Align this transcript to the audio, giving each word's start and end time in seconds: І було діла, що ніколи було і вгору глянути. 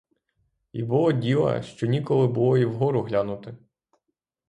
І 0.73 0.83
було 0.83 1.11
діла, 1.11 1.61
що 1.61 1.87
ніколи 1.87 2.27
було 2.27 2.57
і 2.57 2.65
вгору 2.65 3.01
глянути. 3.01 3.57